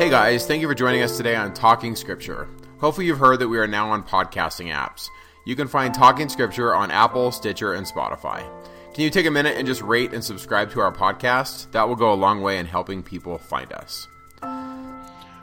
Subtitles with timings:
[0.00, 2.48] Hey guys, thank you for joining us today on Talking Scripture.
[2.78, 5.10] Hopefully, you've heard that we are now on podcasting apps.
[5.44, 8.42] You can find Talking Scripture on Apple, Stitcher, and Spotify.
[8.94, 11.70] Can you take a minute and just rate and subscribe to our podcast?
[11.72, 14.08] That will go a long way in helping people find us.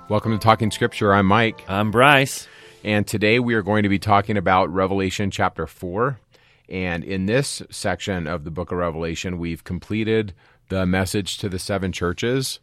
[0.10, 1.14] Welcome to Talking Scripture.
[1.14, 1.64] I'm Mike.
[1.68, 2.48] I'm Bryce.
[2.84, 6.20] And today we are going to be talking about Revelation chapter 4.
[6.68, 10.34] And in this section of the book of Revelation, we've completed
[10.70, 12.60] the message to the seven churches.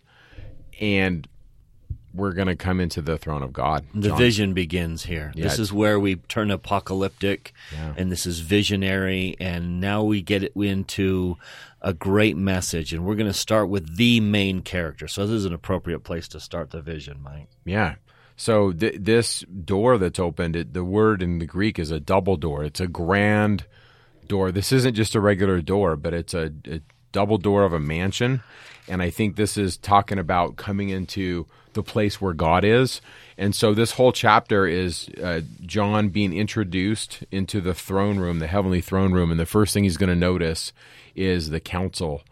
[0.80, 1.28] And
[2.14, 3.84] we're going to come into the throne of God.
[3.94, 4.18] The John.
[4.18, 5.32] vision begins here.
[5.34, 5.44] Yeah.
[5.44, 7.94] This is where we turn apocalyptic, Yeah.
[7.96, 11.36] and this is visionary, and now we get into
[11.82, 15.08] a great message, and we're going to start with the main character.
[15.08, 17.48] So this is an appropriate place to start the vision, Mike.
[17.64, 17.96] Yeah.
[18.36, 22.36] So th- this door that's opened, it, the word in the Greek is a double
[22.36, 22.64] door.
[22.64, 23.66] It's a grand
[24.26, 24.50] door.
[24.50, 26.80] This isn't just a regular door, but it's a, a
[27.14, 28.42] double door of a mansion.
[28.86, 33.00] And I think this is talking about coming into the place where God is.
[33.38, 38.46] And so this whole chapter is uh, John being introduced into the throne room, the
[38.46, 39.30] heavenly throne room.
[39.30, 40.72] And the first thing he's going to notice
[41.14, 42.22] is the council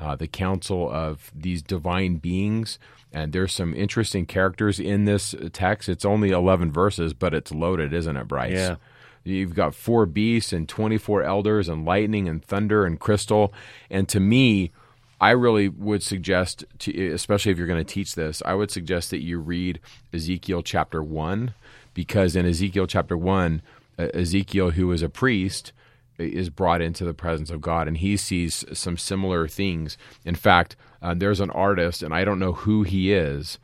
[0.00, 2.78] uh, the council of these divine beings.
[3.12, 5.90] And there's some interesting characters in this text.
[5.90, 8.52] It's only 11 verses, but it's loaded, isn't it, Bryce?
[8.52, 8.76] Yeah.
[9.24, 13.52] You've got four beasts and 24 elders and lightning and thunder and crystal.
[13.90, 14.72] And to me,
[15.20, 19.10] I really would suggest, to, especially if you're going to teach this, I would suggest
[19.10, 19.78] that you read
[20.14, 21.52] Ezekiel chapter 1,
[21.92, 23.60] because in Ezekiel chapter 1,
[23.98, 25.72] uh, Ezekiel, who is a priest,
[26.18, 29.98] is brought into the presence of God, and he sees some similar things.
[30.24, 33.58] In fact, uh, there's an artist, and I don't know who he is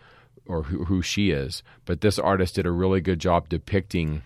[0.46, 4.22] or who, who she is, but this artist did a really good job depicting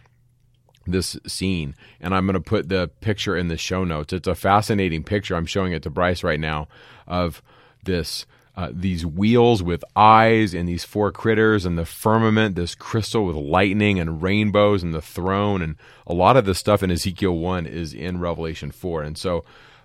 [0.91, 1.75] this scene.
[2.01, 4.13] And I'm going to put the picture in the show notes.
[4.13, 5.37] It's a fascinating picture.
[5.37, 6.69] I'm showing it to Bryce right now
[7.07, 7.43] of
[7.85, 8.27] this.
[8.57, 13.37] Uh, these wheels with eyes and these four critters and the firmament, this crystal with
[13.37, 17.65] lightning and rainbows and the throne and a lot of the stuff in Ezekiel one
[17.65, 19.03] is in Revelation four.
[19.03, 19.45] And so,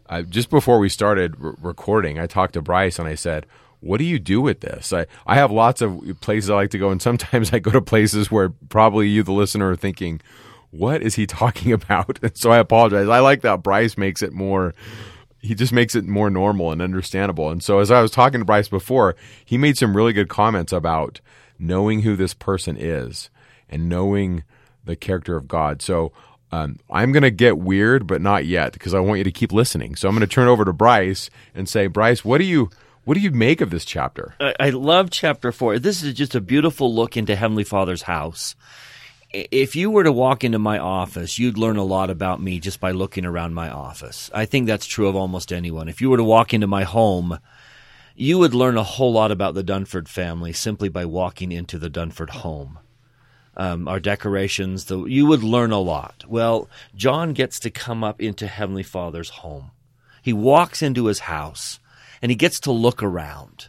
[0.10, 3.46] uh, just before we started r- recording, I talked to Bryce and I said,
[3.80, 6.78] "What do you do with this?" I I have lots of places I like to
[6.78, 10.22] go, and sometimes I go to places where probably you, the listener, are thinking,
[10.78, 13.08] "What is he talking about?" And so I apologize.
[13.08, 14.74] I like that Bryce makes it more
[15.46, 17.50] he just makes it more normal and understandable.
[17.50, 20.74] And so, as I was talking to Bryce before, he made some really good comments
[20.74, 21.22] about
[21.58, 23.30] knowing who this person is
[23.70, 24.44] and knowing
[24.84, 25.82] the character of God.
[25.82, 26.12] So,
[26.52, 29.52] um, I'm going to get weird, but not yet, because I want you to keep
[29.52, 29.96] listening.
[29.96, 32.70] So, I'm going to turn over to Bryce and say, Bryce, what do you
[33.04, 34.36] what do you make of this chapter?
[34.40, 35.78] I, I love chapter four.
[35.78, 38.56] This is just a beautiful look into Heavenly Father's house.
[39.36, 42.80] If you were to walk into my office, you'd learn a lot about me just
[42.80, 44.32] by looking around my office.
[44.34, 45.90] I think that's true of almost anyone.
[45.90, 47.40] If you were to walk into my home,
[48.16, 51.90] you would learn a whole lot about the Dunford family simply by walking into the
[51.90, 52.80] Dunford home.
[53.58, 56.24] Um, our decorations, the, you would learn a lot.
[56.28, 59.72] Well, John gets to come up into Heavenly Father's home.
[60.22, 61.82] He walks into his house
[62.22, 63.68] and he gets to look around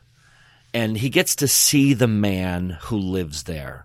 [0.73, 3.85] and he gets to see the man who lives there.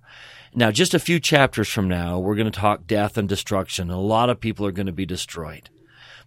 [0.53, 3.89] Now, just a few chapters from now, we're going to talk death and destruction.
[3.89, 5.69] A lot of people are going to be destroyed.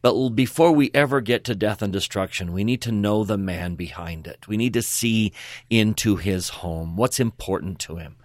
[0.01, 3.75] But before we ever get to death and destruction, we need to know the man
[3.75, 4.49] behind it.
[4.49, 5.33] We need to see
[5.69, 6.97] into his home.
[6.97, 8.17] What's important to him?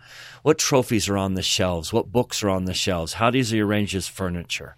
[0.41, 1.91] What trophies are on the shelves?
[1.91, 3.13] What books are on the shelves?
[3.13, 4.75] How does he arrange his furniture?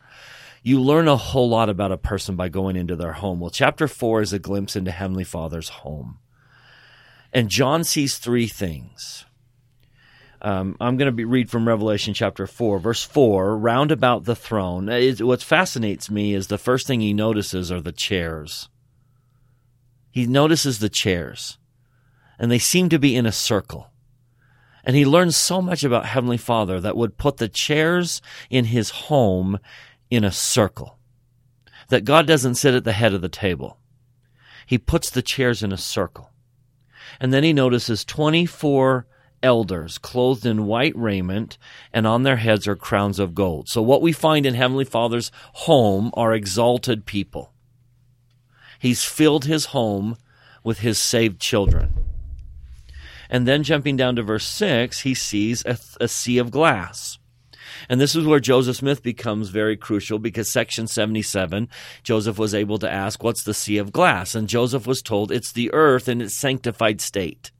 [0.63, 3.39] You learn a whole lot about a person by going into their home.
[3.39, 6.19] Well, chapter four is a glimpse into Heavenly Father's home.
[7.33, 9.25] And John sees three things.
[10.43, 14.35] Um, I'm going to be, read from Revelation chapter 4, verse 4, round about the
[14.35, 14.89] throne.
[14.89, 18.67] It, what fascinates me is the first thing he notices are the chairs.
[20.09, 21.59] He notices the chairs,
[22.39, 23.91] and they seem to be in a circle.
[24.83, 28.19] And he learns so much about Heavenly Father that would put the chairs
[28.49, 29.59] in his home
[30.09, 30.97] in a circle.
[31.89, 33.77] That God doesn't sit at the head of the table.
[34.65, 36.31] He puts the chairs in a circle.
[37.19, 39.05] And then he notices 24
[39.43, 41.57] elders clothed in white raiment,
[41.93, 43.69] and on their heads are crowns of gold.
[43.69, 47.53] So, what we find in Heavenly Father's home are exalted people.
[48.79, 50.17] He's filled his home
[50.63, 51.93] with his saved children.
[53.29, 57.17] And then, jumping down to verse 6, he sees a, a sea of glass.
[57.89, 61.69] And this is where Joseph Smith becomes very crucial because section 77,
[62.03, 64.35] Joseph was able to ask, What's the sea of glass?
[64.35, 67.51] And Joseph was told it's the earth in its sanctified state,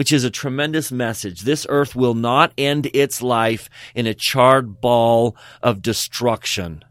[0.00, 1.42] which is a tremendous message.
[1.42, 6.82] This earth will not end its life in a charred ball of destruction.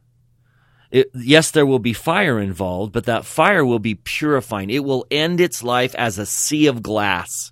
[0.91, 4.69] It, yes, there will be fire involved, but that fire will be purifying.
[4.69, 7.51] It will end its life as a sea of glass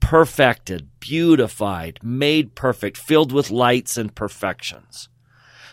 [0.00, 5.08] perfected, beautified, made perfect, filled with lights and perfections.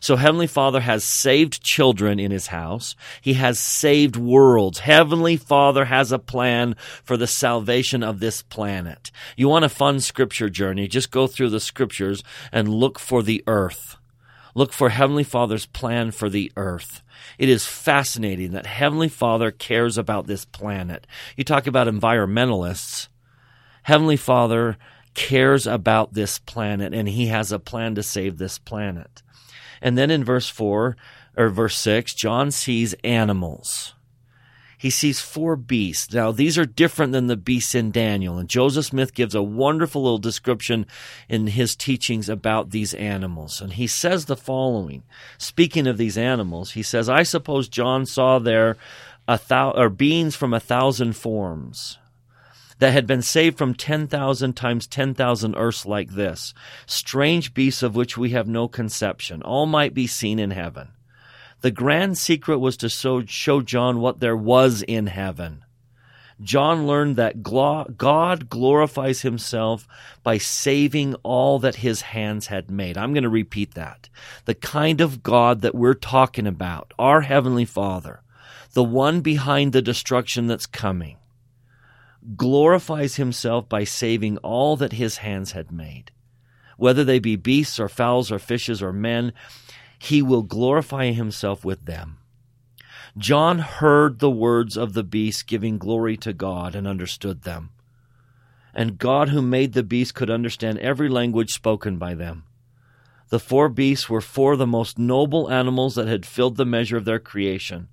[0.01, 2.95] So Heavenly Father has saved children in His house.
[3.21, 4.80] He has saved worlds.
[4.80, 9.12] Heavenly Father has a plan for the salvation of this planet.
[9.38, 10.88] You want a fun scripture journey?
[10.88, 13.98] Just go through the scriptures and look for the earth.
[14.56, 17.03] Look for Heavenly Father's plan for the earth.
[17.38, 21.06] It is fascinating that Heavenly Father cares about this planet.
[21.38, 23.07] You talk about environmentalists.
[23.83, 24.77] Heavenly Father
[25.13, 29.21] cares about this planet and He has a plan to save this planet.
[29.81, 30.95] And then in verse 4
[31.38, 33.94] or verse 6, John sees animals.
[34.81, 36.12] He sees four beasts.
[36.12, 38.39] Now, these are different than the beasts in Daniel.
[38.39, 40.88] And Joseph Smith gives a wonderful little description
[41.30, 43.62] in his teachings about these animals.
[43.62, 45.04] And he says the following
[45.38, 48.75] Speaking of these animals, he says, I suppose John saw there
[49.27, 52.00] a thou- or beings from a thousand forms
[52.81, 56.51] that had been saved from 10,000 times 10,000 earths like this,
[56.88, 59.44] strange beasts of which we have no conception.
[59.44, 60.88] All might be seen in heaven.
[61.62, 65.63] The grand secret was to show John what there was in heaven.
[66.42, 69.88] John learned that God glorifies himself
[70.24, 72.98] by saving all that his hands had made.
[72.98, 74.10] I'm going to repeat that.
[74.45, 78.24] The kind of God that we're talking about, our Heavenly Father,
[78.74, 81.18] the one behind the destruction that's coming,
[82.36, 86.12] glorifies himself by saving all that his hands had made.
[86.78, 89.34] Whether they be beasts or fowls or fishes or men,
[90.00, 92.18] he will glorify himself with them.
[93.18, 97.72] John heard the words of the beast giving glory to God and understood them.
[98.74, 102.46] And God, who made the beast, could understand every language spoken by them.
[103.30, 106.98] The four beasts were four of the most noble animals that had filled the measure
[106.98, 107.90] of their creation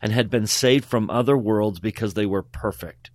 [0.00, 3.10] and had been saved from other worlds because they were perfect.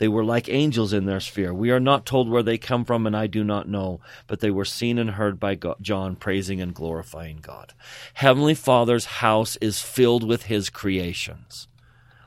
[0.00, 1.52] They were like angels in their sphere.
[1.52, 4.50] We are not told where they come from, and I do not know, but they
[4.50, 7.74] were seen and heard by God, John praising and glorifying God.
[8.14, 11.68] Heavenly Father's house is filled with his creations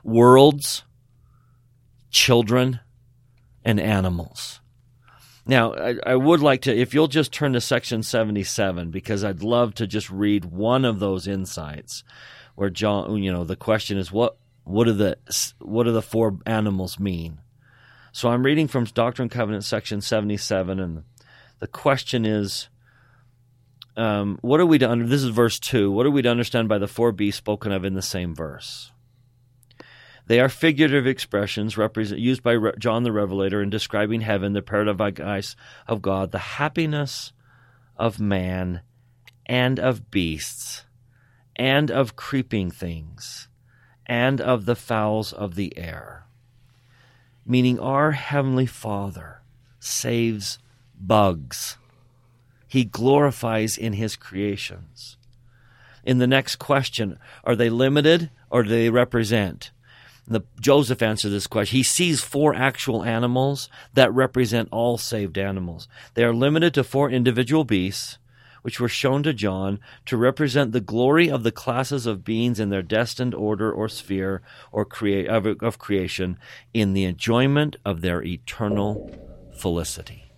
[0.04, 0.84] worlds,
[2.10, 2.78] children,
[3.64, 4.60] and animals.
[5.44, 9.42] Now, I, I, would like to, if you'll just turn to section 77, because I'd
[9.42, 12.04] love to just read one of those insights
[12.54, 15.18] where John, you know, the question is what, what do the,
[15.58, 17.40] what do the four animals mean?
[18.14, 21.02] So I'm reading from Doctrine and Covenants, section 77, and
[21.58, 22.68] the question is,
[23.96, 25.04] um, what are we to under?
[25.04, 25.90] This is verse two.
[25.90, 28.92] What are we to understand by the four beasts spoken of in the same verse?
[30.28, 35.56] They are figurative expressions used by Re- John the Revelator in describing heaven, the paradise
[35.88, 37.32] of God, the happiness
[37.96, 38.82] of man
[39.44, 40.84] and of beasts,
[41.56, 43.48] and of creeping things,
[44.06, 46.24] and of the fowls of the air
[47.46, 49.40] meaning our Heavenly Father
[49.78, 50.58] saves
[51.00, 51.76] bugs.
[52.66, 55.16] He glorifies in His creations.
[56.04, 59.70] In the next question, are they limited or do they represent?
[60.26, 61.76] The, Joseph answered this question.
[61.76, 65.86] He sees four actual animals that represent all saved animals.
[66.14, 68.18] They are limited to four individual beasts
[68.64, 72.70] which were shown to John to represent the glory of the classes of beings in
[72.70, 74.40] their destined order or sphere
[74.72, 76.38] or crea- of, of creation
[76.72, 79.10] in the enjoyment of their eternal
[79.54, 80.32] felicity.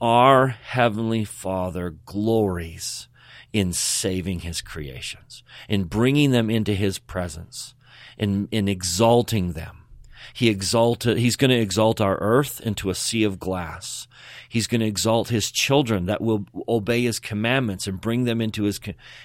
[0.00, 3.08] Our Heavenly Father glories
[3.52, 7.74] in saving His creations, in bringing them into His presence,
[8.18, 9.79] in, in exalting them.
[10.32, 14.06] He exalted, he's going to exalt our earth into a sea of glass.
[14.48, 18.64] He's going to exalt his children that will obey his commandments and bring them into
[18.64, 18.80] his,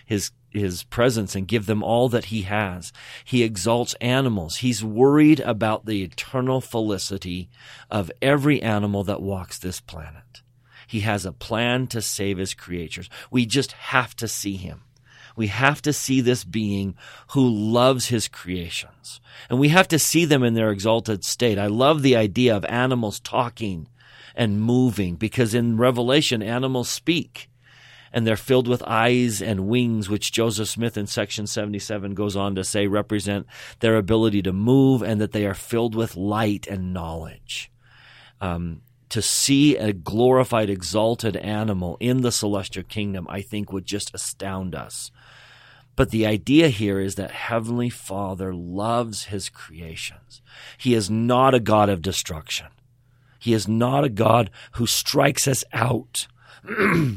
[0.06, 2.94] his, his presence and give them all that he has.
[3.24, 4.58] He exalts animals.
[4.58, 7.50] He's worried about the eternal felicity
[7.90, 10.42] of every animal that walks this planet.
[10.88, 13.10] He has a plan to save his creatures.
[13.32, 14.85] We just have to see him.
[15.36, 16.96] We have to see this being
[17.30, 19.20] who loves his creations.
[19.50, 21.60] And we have to see them in their exalted state.
[21.60, 23.89] I love the idea of animals talking
[24.36, 27.50] and moving because in Revelation, animals speak
[28.15, 32.56] and they're filled with eyes and wings, which Joseph Smith in section 77 goes on
[32.56, 33.46] to say represent
[33.82, 37.70] their ability to move and that they are filled with light and knowledge.
[38.39, 38.82] Um,
[39.16, 44.76] to see a glorified, exalted animal in the celestial kingdom, I think would just astound
[44.76, 45.10] us.
[45.96, 50.42] But the idea here is that Heavenly Father loves His creations.
[50.78, 52.68] He is not a God of destruction.
[53.40, 56.28] He is not a God who strikes us out.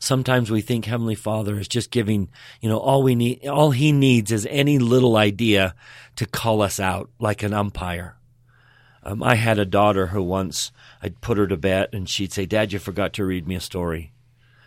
[0.00, 2.28] Sometimes we think Heavenly Father is just giving,
[2.60, 5.76] you know, all we need, all He needs is any little idea
[6.16, 8.17] to call us out like an umpire.
[9.08, 10.70] Um, I had a daughter who once
[11.02, 13.60] I'd put her to bed and she'd say, Dad, you forgot to read me a
[13.60, 14.12] story.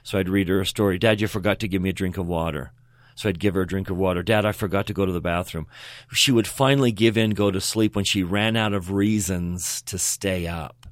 [0.01, 0.97] So I'd read her a story.
[0.97, 2.71] Dad, you forgot to give me a drink of water.
[3.13, 4.23] So I'd give her a drink of water.
[4.23, 5.67] Dad, I forgot to go to the bathroom.
[6.11, 9.99] She would finally give in, go to sleep when she ran out of reasons to
[9.99, 10.87] stay up.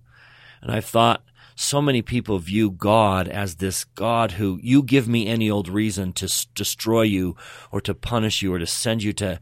[0.62, 1.24] And I thought,
[1.56, 6.14] so many people view God as this God who you give me any old reason
[6.14, 7.36] to s- destroy you
[7.72, 9.40] or to punish you or to send you to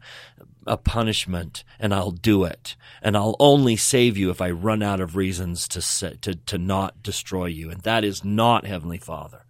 [0.68, 2.76] a punishment and I'll do it.
[3.02, 7.02] And I'll only save you if I run out of reasons to, to, to not
[7.02, 7.70] destroy you.
[7.70, 9.44] And that is not Heavenly Father.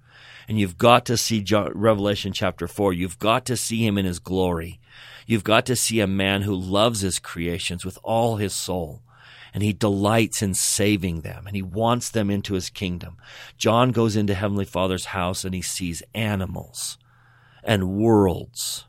[0.48, 2.92] And you've got to see Revelation chapter 4.
[2.94, 4.80] You've got to see him in his glory.
[5.26, 9.02] You've got to see a man who loves his creations with all his soul
[9.52, 13.16] and he delights in saving them and he wants them into his kingdom.
[13.56, 16.98] John goes into Heavenly Father's house and he sees animals
[17.62, 18.86] and worlds,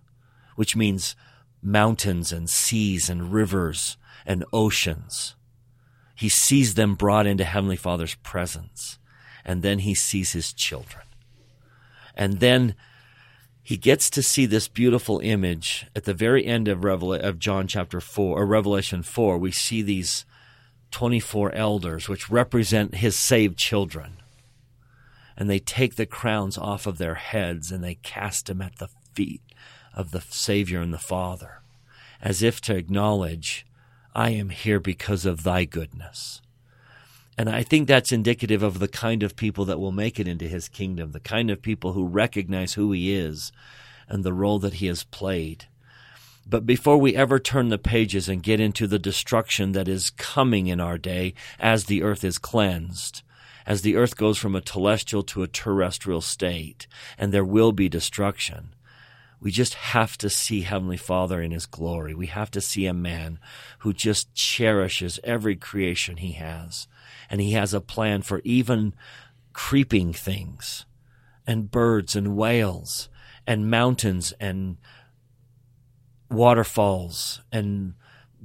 [0.56, 1.16] which means
[1.62, 5.36] mountains and seas and rivers and oceans.
[6.16, 9.00] He sees them brought into Heavenly Father's presence
[9.46, 11.04] and then he sees his children.
[12.16, 12.76] And then
[13.64, 17.68] he gets to see this beautiful image at the very end of, Revel- of John
[17.68, 19.38] chapter 4 or Revelation 4.
[19.38, 20.26] We see these
[20.92, 24.18] 24 elders, which represent his saved children.
[25.38, 28.90] And they take the crowns off of their heads and they cast them at the
[29.14, 29.42] feet
[29.94, 31.62] of the Savior and the Father,
[32.22, 33.66] as if to acknowledge,
[34.16, 36.42] I am here because of thy goodness.
[37.38, 40.48] And I think that's indicative of the kind of people that will make it into
[40.48, 43.54] his kingdom, the kind of people who recognize who he is
[44.10, 45.66] and the role that he has played.
[46.46, 50.68] But before we ever turn the pages and get into the destruction that is coming
[50.68, 53.22] in our day as the earth is cleansed,
[53.68, 56.88] as the earth goes from a celestial to a terrestrial state,
[57.20, 58.74] and there will be destruction,
[59.42, 62.14] we just have to see Heavenly Father in His glory.
[62.14, 63.40] We have to see a man
[63.80, 66.88] who just cherishes every creation He has.
[67.30, 68.94] And He has a plan for even
[69.54, 70.86] creeping things,
[71.46, 73.10] and birds and whales,
[73.48, 74.78] and mountains and
[76.30, 77.94] waterfalls and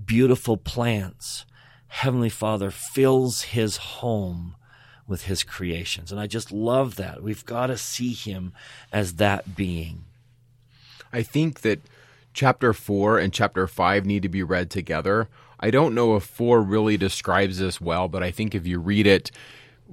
[0.05, 1.45] beautiful plants,
[1.89, 4.57] Heavenly Father fills his home
[5.07, 6.11] with his creations.
[6.11, 7.23] And I just love that.
[7.23, 8.53] We've got to see him
[8.93, 10.05] as that being.
[11.15, 11.81] I think that
[12.33, 15.29] chapter 4 and chapter 5 need to be read together.
[15.61, 19.07] I don't know if 4 really describes this well, but I think if you read
[19.07, 19.31] it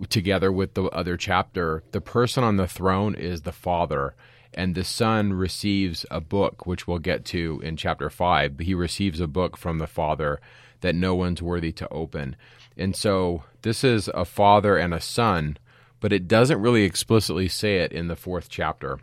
[0.09, 4.15] together with the other chapter, the person on the throne is the Father
[4.51, 8.57] and the son receives a book, which we'll get to in chapter 5.
[8.57, 10.41] But He receives a book from the father
[10.81, 12.35] that no one's worthy to open.
[12.75, 15.57] And so this is a father and a son,
[15.99, 18.99] but it doesn't really explicitly say it in the fourth chapter.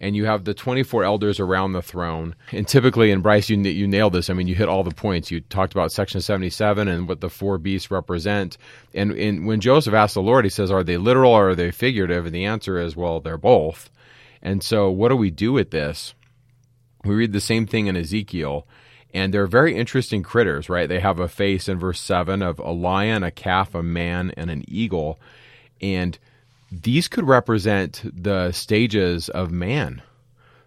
[0.00, 2.34] And you have the 24 elders around the throne.
[2.52, 4.28] And typically, in Bryce, you, you nailed this.
[4.28, 5.30] I mean, you hit all the points.
[5.30, 8.58] You talked about section 77 and what the four beasts represent.
[8.94, 11.70] And, and when Joseph asked the Lord, he says, Are they literal or are they
[11.70, 12.26] figurative?
[12.26, 13.90] And the answer is, Well, they're both.
[14.42, 16.14] And so, what do we do with this?
[17.04, 18.66] We read the same thing in Ezekiel,
[19.14, 20.88] and they're very interesting critters, right?
[20.88, 24.50] They have a face in verse 7 of a lion, a calf, a man, and
[24.50, 25.20] an eagle.
[25.80, 26.18] And
[26.70, 30.02] these could represent the stages of man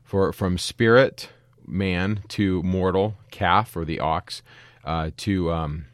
[0.04, 1.30] for from spirit
[1.68, 4.42] man to mortal calf or the ox
[4.86, 5.86] uh, to um,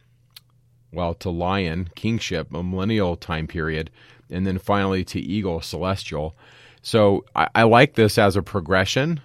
[0.91, 3.89] well to lion kingship a millennial time period
[4.29, 6.35] and then finally to eagle celestial
[6.81, 9.19] so I, I like this as a progression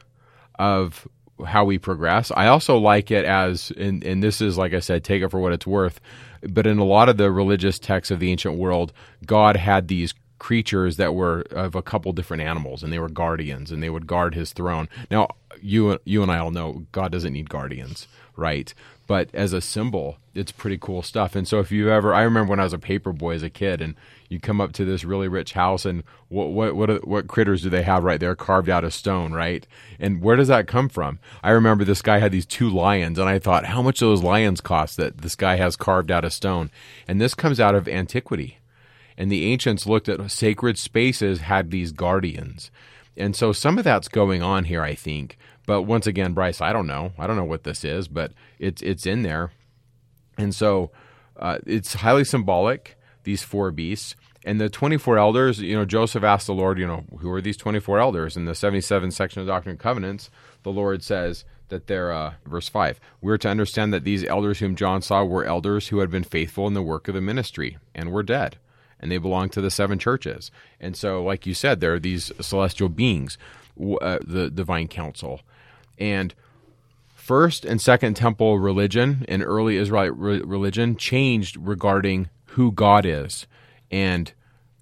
[0.58, 1.06] of
[1.44, 2.30] how we progress.
[2.34, 5.40] I also like it as, and, and this is, like I said, take it for
[5.40, 6.00] what it's worth.
[6.42, 8.92] But in a lot of the religious texts of the ancient world,
[9.26, 13.70] God had these creatures that were of a couple different animals, and they were guardians,
[13.70, 14.88] and they would guard His throne.
[15.08, 15.28] Now,
[15.62, 18.74] you you and I all know God doesn't need guardians, right?
[19.06, 21.34] But as a symbol, it's pretty cool stuff.
[21.36, 23.50] And so, if you ever, I remember when I was a paper boy as a
[23.50, 23.94] kid, and
[24.28, 27.68] you come up to this really rich house, and what what what what critters do
[27.68, 29.66] they have right there carved out of stone, right?
[29.98, 31.18] And where does that come from?
[31.42, 34.22] I remember this guy had these two lions, and I thought, how much do those
[34.22, 36.70] lions cost that this guy has carved out of stone?
[37.06, 38.59] And this comes out of antiquity.
[39.20, 42.70] And the ancients looked at sacred spaces, had these guardians.
[43.18, 45.36] And so some of that's going on here, I think.
[45.66, 47.12] But once again, Bryce, I don't know.
[47.18, 49.52] I don't know what this is, but it's it's in there,
[50.38, 50.90] and so
[51.38, 52.96] uh, it's highly symbolic.
[53.24, 55.60] These four beasts and the twenty four elders.
[55.60, 58.38] You know, Joseph asked the Lord, you know, who are these twenty four elders?
[58.38, 60.30] In the seventy seven section of Doctrine and Covenants,
[60.62, 62.98] the Lord says that they're uh, verse five.
[63.20, 66.66] We're to understand that these elders whom John saw were elders who had been faithful
[66.66, 68.56] in the work of the ministry and were dead
[69.00, 70.50] and they belong to the seven churches.
[70.78, 73.38] And so, like you said, there are these celestial beings,
[74.00, 75.40] uh, the divine council,
[75.98, 76.34] and
[77.14, 83.46] First and Second Temple religion and early Israelite re- religion changed regarding who God is
[83.90, 84.32] and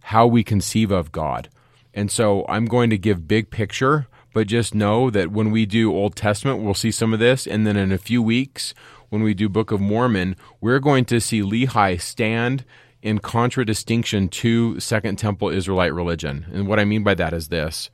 [0.00, 1.50] how we conceive of God.
[1.92, 5.92] And so I'm going to give big picture, but just know that when we do
[5.92, 7.46] Old Testament, we'll see some of this.
[7.46, 8.72] And then in a few weeks,
[9.10, 12.64] when we do Book of Mormon, we're going to see Lehi stand
[13.02, 16.46] in contradistinction to Second Temple Israelite religion.
[16.52, 17.90] And what I mean by that is this.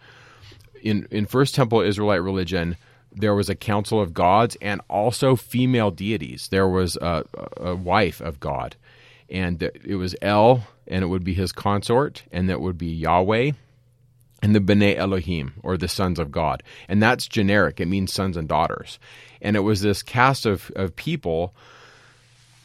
[0.82, 2.76] In in First Temple Israelite religion,
[3.12, 6.48] there was a council of gods and also female deities.
[6.48, 7.24] There was a,
[7.56, 8.76] a wife of God,
[9.30, 13.52] and it was El, and it would be his consort, and that would be Yahweh,
[14.42, 16.62] and the B'nai Elohim, or the sons of God.
[16.88, 18.98] And that's generic, it means sons and daughters.
[19.40, 21.54] And it was this cast of, of people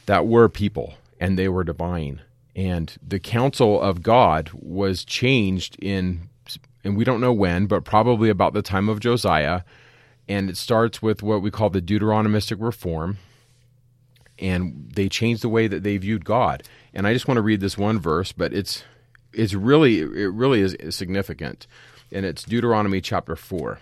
[0.07, 2.21] that were people, and they were divine.
[2.59, 6.27] And the council of God was changed in,
[6.83, 9.61] and we don't know when, but probably about the time of Josiah.
[10.27, 13.17] And it starts with what we call the Deuteronomistic reform.
[14.37, 16.63] And they changed the way that they viewed God.
[16.93, 18.83] And I just want to read this one verse, but it's
[19.31, 21.65] it's really it really is significant,
[22.11, 23.79] and it's Deuteronomy chapter four.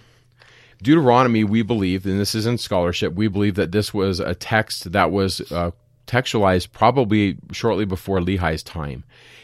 [0.84, 4.92] Deuteronomy, we believe, and this is in scholarship, we believe that this was a text
[4.92, 5.72] that was uh,
[6.08, 9.04] textualized probably shortly before Lehi's time,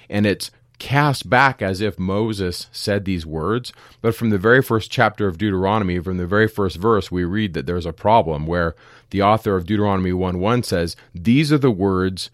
[0.09, 3.71] and it's cast back as if Moses said these words.
[4.01, 7.53] But from the very first chapter of Deuteronomy, from the very first verse, we read
[7.53, 8.75] that there's a problem where
[9.11, 12.29] the author of Deuteronomy 1 1 says, These are the words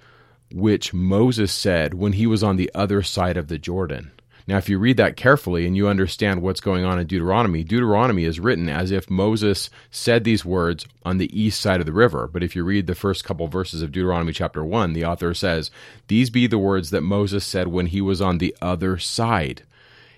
[0.52, 4.12] which Moses said when he was on the other side of the Jordan.
[4.50, 8.24] Now, if you read that carefully and you understand what's going on in Deuteronomy, Deuteronomy
[8.24, 12.28] is written as if Moses said these words on the east side of the river.
[12.28, 15.70] But if you read the first couple verses of Deuteronomy chapter 1, the author says,
[16.08, 19.62] These be the words that Moses said when he was on the other side.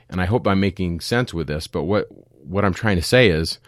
[0.10, 2.08] And I hope I'm making sense with this, but what,
[2.42, 3.60] what I'm trying to say is,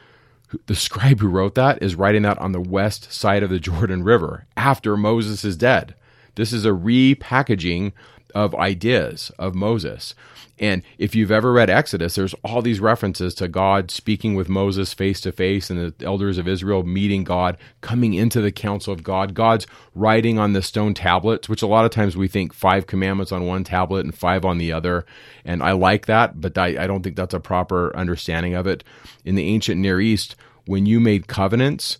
[0.67, 4.01] the scribe who wrote that is writing that on the west side of the Jordan
[4.01, 5.93] River after Moses is dead.
[6.35, 7.91] This is a repackaging
[8.33, 10.15] of ideas of Moses.
[10.59, 14.93] And if you've ever read Exodus, there's all these references to God speaking with Moses
[14.93, 19.03] face to face and the elders of Israel meeting God, coming into the council of
[19.03, 19.33] God.
[19.33, 23.31] God's writing on the stone tablets, which a lot of times we think five commandments
[23.31, 25.05] on one tablet and five on the other.
[25.43, 28.83] And I like that, but I, I don't think that's a proper understanding of it.
[29.25, 31.97] In the ancient Near East, when you made covenants,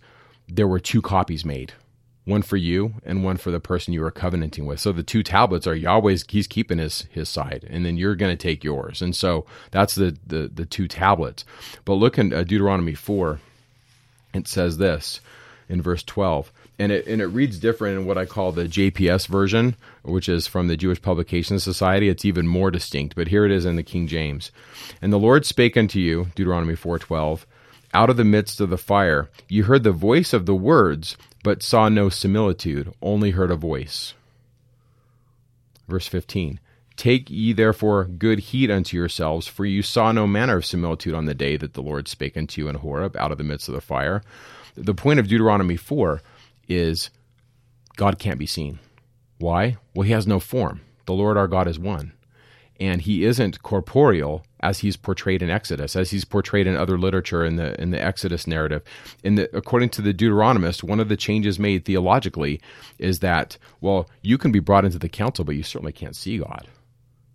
[0.48, 1.74] there were two copies made
[2.24, 4.80] one for you and one for the person you are covenanting with.
[4.80, 8.34] So the two tablets are Yahweh's he's keeping his his side and then you're going
[8.34, 9.02] to take yours.
[9.02, 11.44] And so that's the the the two tablets.
[11.84, 13.40] But look in uh, Deuteronomy 4
[14.34, 15.20] it says this
[15.68, 19.28] in verse 12 and it and it reads different in what I call the JPS
[19.28, 22.08] version, which is from the Jewish Publication Society.
[22.08, 24.50] It's even more distinct, but here it is in the King James.
[25.00, 27.44] And the Lord spake unto you, Deuteronomy 4:12,
[27.94, 29.30] out of the midst of the fire.
[29.48, 34.14] You heard the voice of the words, but saw no similitude, only heard a voice.
[35.88, 36.60] Verse 15
[36.96, 41.24] Take ye therefore good heed unto yourselves, for you saw no manner of similitude on
[41.24, 43.74] the day that the Lord spake unto you in Horeb out of the midst of
[43.74, 44.22] the fire.
[44.76, 46.20] The point of Deuteronomy 4
[46.68, 47.10] is
[47.96, 48.78] God can't be seen.
[49.38, 49.76] Why?
[49.94, 50.82] Well, he has no form.
[51.06, 52.12] The Lord our God is one
[52.80, 57.44] and he isn't corporeal as he's portrayed in Exodus, as he's portrayed in other literature
[57.44, 58.82] in the in the Exodus narrative.
[59.22, 62.60] In the according to the Deuteronomist, one of the changes made theologically
[62.98, 66.38] is that well, you can be brought into the council, but you certainly can't see
[66.38, 66.66] God.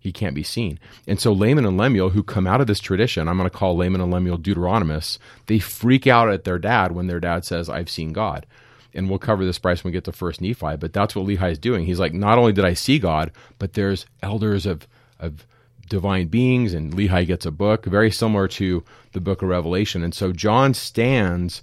[0.00, 0.80] He can't be seen.
[1.06, 3.76] And so Laman and Lemuel, who come out of this tradition, I'm going to call
[3.76, 7.90] Laman and Lemuel Deuteronomists, they freak out at their dad when their dad says, I've
[7.90, 8.46] seen God
[8.92, 10.76] and we'll cover this Bryce when we get to First Nephi.
[10.76, 11.84] But that's what Lehi is doing.
[11.84, 14.88] He's like, not only did I see God, but there's elders of
[15.20, 15.46] of
[15.90, 20.02] divine beings, and Lehi gets a book very similar to the book of Revelation.
[20.02, 21.62] And so John stands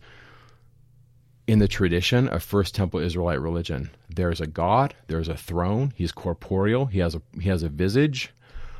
[1.48, 3.90] in the tradition of First Temple Israelite religion.
[4.10, 8.32] There's a God, there's a throne, he's corporeal, he has a he has a visage.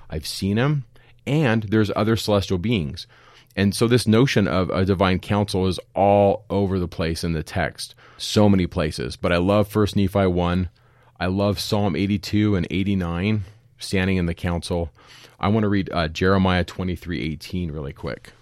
[0.10, 0.86] I've seen him,
[1.26, 3.08] and there's other celestial beings.
[3.56, 7.42] And so this notion of a divine council is all over the place in the
[7.42, 7.96] text.
[8.18, 9.16] So many places.
[9.16, 10.70] But I love First Nephi 1.
[11.20, 13.46] I love Psalm 82 and 89
[13.80, 14.92] standing in the council.
[15.40, 18.34] I want to read uh, Jeremiah 23 18 really quick.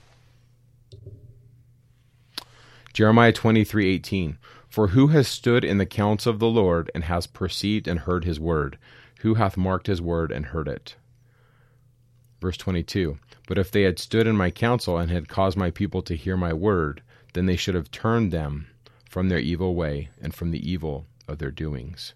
[2.93, 4.37] Jeremiah 23 18.
[4.69, 8.23] For who has stood in the counsel of the Lord and has perceived and heard
[8.25, 8.77] his word?
[9.19, 10.95] Who hath marked his word and heard it?
[12.41, 13.17] Verse 22.
[13.47, 16.37] But if they had stood in my counsel and had caused my people to hear
[16.37, 17.01] my word,
[17.33, 18.67] then they should have turned them
[19.09, 22.13] from their evil way and from the evil of their doings.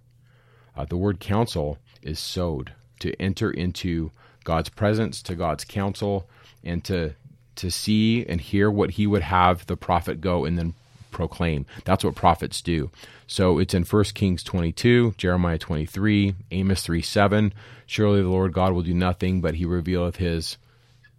[0.76, 4.12] Uh, the word counsel is sod to enter into
[4.50, 6.28] God's presence, to God's counsel,
[6.64, 7.14] and to
[7.56, 10.74] to see and hear what He would have the prophet go and then
[11.12, 11.68] proclaim.
[11.86, 12.90] That's what prophets do.
[13.28, 17.54] So it's in 1 Kings 22, Jeremiah 23, Amos 3 7.
[17.86, 20.58] Surely the Lord God will do nothing, but he revealeth his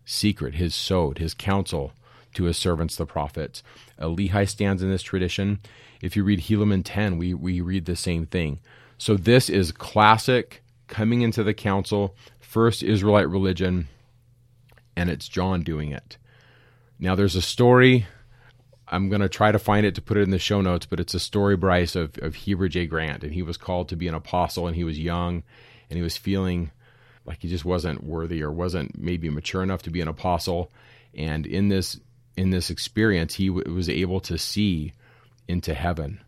[0.05, 1.93] secret, his sod, his counsel
[2.35, 3.63] to his servants, the prophets.
[3.97, 5.61] Uh, Lehi stands in this tradition.
[6.03, 8.59] If you read Helaman 10, we, we read the same thing.
[8.99, 12.15] So this is classic coming into the council,
[12.51, 13.87] first Israelite religion,
[14.97, 16.17] and it's John doing it.
[16.99, 18.07] Now there's a story.
[18.89, 20.99] I'm going to try to find it to put it in the show notes, but
[20.99, 22.87] it's a story, Bryce, of, of Heber J.
[22.87, 23.23] Grant.
[23.23, 25.45] And he was called to be an apostle, and he was young,
[25.89, 26.73] and he was feeling
[27.25, 30.73] like he just wasn't worthy or wasn't maybe mature enough to be an apostle.
[31.15, 32.01] And in this
[32.37, 34.93] in this experience, he w- was able to see
[35.47, 36.21] into heaven.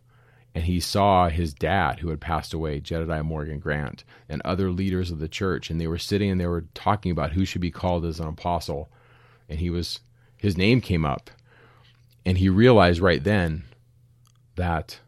[0.54, 5.10] And he saw his dad, who had passed away, Jedediah Morgan Grant, and other leaders
[5.10, 5.70] of the church.
[5.70, 8.28] And they were sitting and they were talking about who should be called as an
[8.28, 8.90] apostle.
[9.48, 10.00] And he was,
[10.36, 11.30] his name came up.
[12.26, 13.64] And he realized right then
[14.56, 14.98] that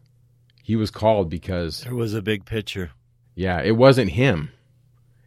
[0.63, 2.91] he was called because there was a big picture.
[3.35, 4.51] Yeah, it wasn't him.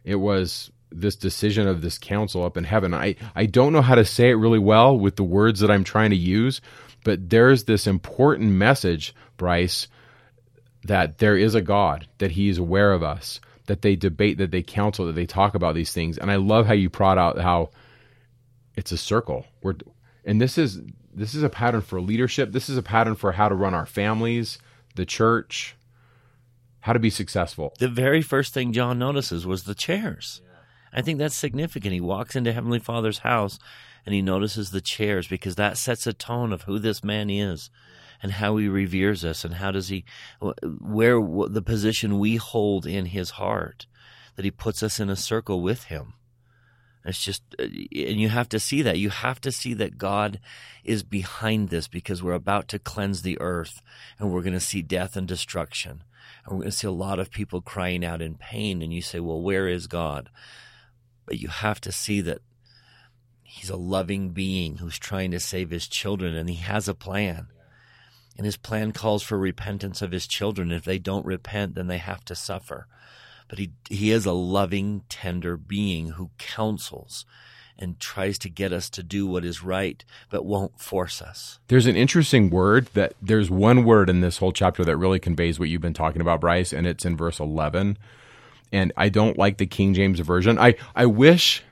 [0.04, 2.92] It was this decision of this council up in heaven.
[2.92, 5.84] I, I don't know how to say it really well with the words that I'm
[5.84, 6.60] trying to use,
[7.04, 9.86] but there's this important message, Bryce,
[10.88, 14.50] that there is a God, that He is aware of us, that they debate, that
[14.50, 16.18] they counsel, that they talk about these things.
[16.18, 17.70] And I love how you brought out how
[18.74, 19.46] it's a circle.
[19.62, 19.74] We're,
[20.24, 20.80] and this is
[21.14, 22.52] this is a pattern for leadership.
[22.52, 24.58] This is a pattern for how to run our families,
[24.94, 25.76] the church,
[26.80, 27.74] how to be successful.
[27.78, 30.40] The very first thing John notices was the chairs.
[30.92, 31.92] I think that's significant.
[31.92, 33.58] He walks into Heavenly Father's house
[34.06, 37.68] and he notices the chairs because that sets a tone of who this man is
[38.22, 40.04] and how he reveres us and how does he
[40.62, 43.86] where the position we hold in his heart
[44.38, 46.14] that he puts us in a circle with him.
[47.04, 48.98] It's just uh, and you have to see that.
[48.98, 50.38] You have to see that god
[50.84, 53.82] is behind this because we're about to cleanse the earth
[54.16, 56.04] and we're going to see death and destruction.
[56.44, 59.02] And we're going to see a lot of people crying out in pain and you
[59.02, 60.30] say well where is god?
[61.26, 62.38] But you have to see that
[63.42, 67.48] he's a loving being who's trying to save his children and he has a plan.
[68.38, 70.72] And his plan calls for repentance of his children.
[70.72, 72.86] If they don't repent, then they have to suffer.
[73.48, 77.26] But he, he is a loving, tender being who counsels
[77.78, 81.58] and tries to get us to do what is right, but won't force us.
[81.68, 85.58] There's an interesting word that there's one word in this whole chapter that really conveys
[85.58, 87.98] what you've been talking about, Bryce, and it's in verse 11
[88.72, 90.58] and I don't like the King James version.
[90.58, 91.62] I I wish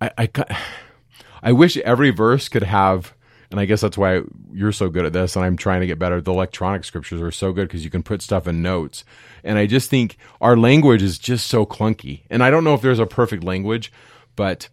[0.00, 0.28] I I,
[1.42, 3.14] I wish every verse could have
[3.50, 5.98] and I guess that's why you're so good at this and I'm trying to get
[5.98, 6.20] better.
[6.20, 9.04] The electronic scriptures are so good because you can put stuff in notes.
[9.42, 12.22] And I just think our language is just so clunky.
[12.30, 13.92] And I don't know if there's a perfect language,
[14.36, 14.68] but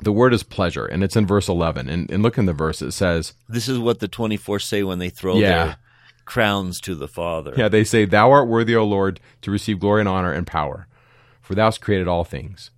[0.00, 2.82] the word is pleasure and it's in verse 11 and, and look in the verse
[2.82, 5.48] it says this is what the 24 say when they throw yeah.
[5.48, 5.76] their
[6.24, 7.54] crowns to the Father.
[7.56, 10.86] Yeah, they say, Thou art worthy, O Lord, to receive glory and honor and power,
[11.40, 12.70] for thou hast created all things,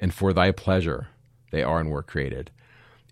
[0.00, 1.08] and for thy pleasure
[1.50, 2.50] they are and were created.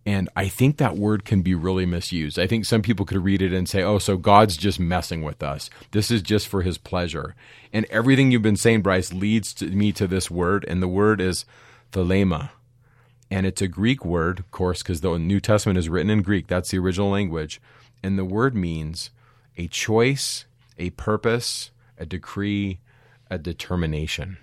[0.05, 2.39] And I think that word can be really misused.
[2.39, 5.43] I think some people could read it and say, oh, so God's just messing with
[5.43, 5.71] us.
[5.93, 7.37] This is just for his pleasure.
[7.73, 11.21] And everything you've been saying, Bryce, leads to me to this word, and the word
[11.21, 11.45] is
[11.93, 12.51] thelema.
[13.31, 16.49] And it's a Greek word, of course, because the New Testament is written in Greek.
[16.49, 17.61] That's the original language.
[18.03, 19.11] And the word means
[19.57, 20.47] a choice,
[20.79, 22.81] a purpose, a decree,
[23.31, 24.39] a determination.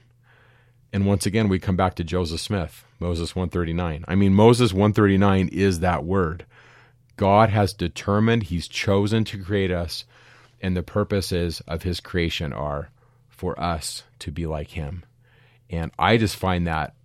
[0.92, 4.06] And once again, we come back to Joseph Smith, Moses 139.
[4.08, 6.46] I mean, Moses 139 is that word.
[7.16, 10.06] God has determined, He's chosen to create us,
[10.62, 12.90] and the purposes of His creation are
[13.28, 15.04] for us to be like Him.
[15.70, 16.96] And I just find that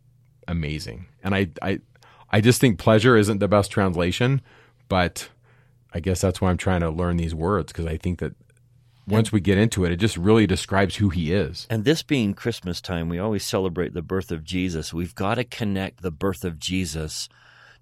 [0.49, 1.07] amazing.
[1.23, 1.81] And I, I,
[2.31, 4.41] I just think pleasure isn't the best translation,
[4.89, 5.29] but
[5.93, 8.33] I guess that's why I'm trying to learn these words because I think that
[9.07, 11.67] once we get into it, it just really describes who he is.
[11.69, 14.95] And this being Christmas time, we always celebrate the birth of Jesus.
[14.95, 17.29] We've got to connect the birth of Jesus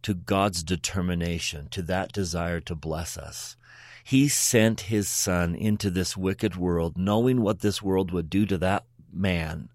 [0.03, 3.57] to God's determination, to that desire to bless us.
[4.05, 8.59] He sent his son into this wicked world, knowing what this world would do to
[8.59, 9.69] that man,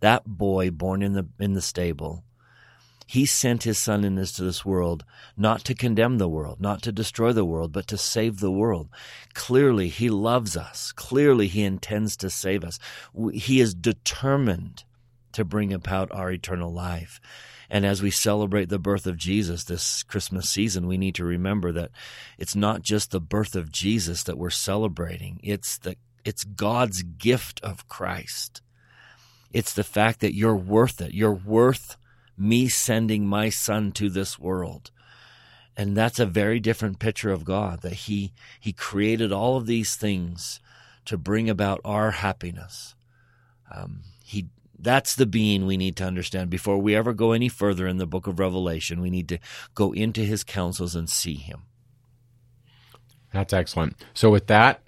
[0.00, 2.24] that boy born in the in the stable,
[3.10, 5.04] he sent his son into this world
[5.36, 8.88] not to condemn the world, not to destroy the world, but to save the world.
[9.34, 10.92] Clearly, he loves us.
[10.92, 12.78] Clearly, he intends to save us.
[13.32, 14.84] He is determined
[15.32, 17.20] to bring about our eternal life.
[17.68, 21.72] And as we celebrate the birth of Jesus this Christmas season, we need to remember
[21.72, 21.90] that
[22.38, 25.40] it's not just the birth of Jesus that we're celebrating.
[25.42, 28.62] It's the it's God's gift of Christ.
[29.52, 31.12] It's the fact that you're worth it.
[31.12, 31.96] You're worth
[32.40, 34.90] me sending my son to this world.
[35.76, 39.94] And that's a very different picture of God that he he created all of these
[39.94, 40.58] things
[41.04, 42.94] to bring about our happiness.
[43.72, 44.48] Um, he
[44.78, 48.06] that's the being we need to understand before we ever go any further in the
[48.06, 49.00] book of Revelation.
[49.00, 49.38] We need to
[49.74, 51.62] go into his counsels and see him.
[53.32, 53.96] That's excellent.
[54.14, 54.82] So with that,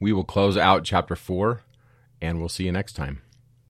[0.00, 1.62] we will close out chapter 4
[2.20, 3.22] and we'll see you next time.